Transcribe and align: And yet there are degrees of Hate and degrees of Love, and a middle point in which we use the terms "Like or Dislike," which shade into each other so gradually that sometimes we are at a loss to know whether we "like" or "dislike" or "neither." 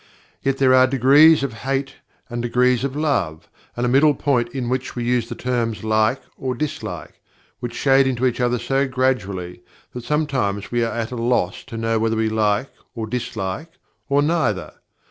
And 0.39 0.45
yet 0.47 0.57
there 0.57 0.73
are 0.73 0.87
degrees 0.87 1.43
of 1.43 1.53
Hate 1.61 1.97
and 2.27 2.41
degrees 2.41 2.83
of 2.83 2.95
Love, 2.95 3.47
and 3.77 3.85
a 3.85 3.87
middle 3.87 4.15
point 4.15 4.49
in 4.49 4.67
which 4.67 4.95
we 4.95 5.03
use 5.03 5.29
the 5.29 5.35
terms 5.35 5.83
"Like 5.83 6.19
or 6.37 6.55
Dislike," 6.55 7.21
which 7.59 7.75
shade 7.75 8.07
into 8.07 8.25
each 8.25 8.41
other 8.41 8.57
so 8.57 8.87
gradually 8.87 9.61
that 9.93 10.03
sometimes 10.03 10.71
we 10.71 10.83
are 10.83 10.91
at 10.91 11.11
a 11.11 11.15
loss 11.15 11.63
to 11.65 11.77
know 11.77 11.99
whether 11.99 12.15
we 12.15 12.29
"like" 12.29 12.71
or 12.95 13.05
"dislike" 13.05 13.73
or 14.09 14.23
"neither." 14.23 14.73